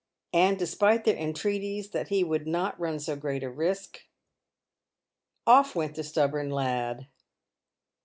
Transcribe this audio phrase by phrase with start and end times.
[0.33, 3.99] And, despite their entreaties that he would not run so great a risk,
[5.45, 7.05] off went the stubborn lad.